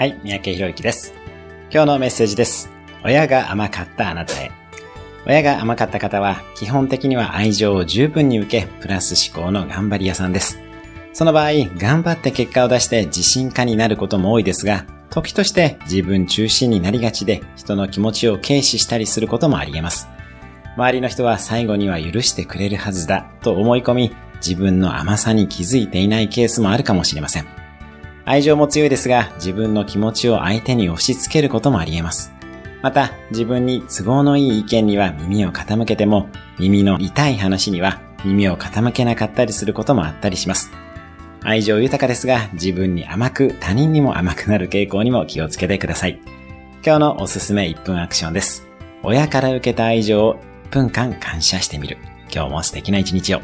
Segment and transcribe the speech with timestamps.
[0.00, 1.12] はい、三宅博之です。
[1.70, 2.70] 今日のメッセージです。
[3.04, 4.50] 親が甘かったあなたへ。
[5.26, 10.58] 親が甘かった方は、基本的には愛情を十分に受け、プラス思考の頑張り屋さんです。
[11.12, 20.08] その場合、頑張って結果を出して自信家になることも多いですが、時として自分中心になりがちで、人の気持ちを軽視したりすることもあり得ます。
[20.78, 27.59] 周りの人は最後には許してくれるはずだと思い込み、自分の甘さに気づいていないケースもあるかもしれません。
[28.24, 32.32] 愛情も強いですが、自分の気持ちを相手に押し付けることもあり得ます。
[32.82, 36.28] また、自分に都合のいい意見には耳を傾けても、
[36.58, 40.70] 耳の痛い話には耳を傾けなかったりすることもあったりします。
[41.42, 46.20] 愛情豊かですが、自分に甘く、他人にも甘くなる傾向にも気をつけてください。
[46.84, 48.66] 今日のおすすめ1分アクションです。
[49.02, 50.34] 親から受けた愛情を
[50.70, 51.98] 1分間感謝してみる。
[52.32, 53.40] 今日も素敵な一日を。